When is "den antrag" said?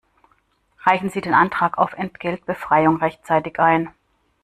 1.21-1.77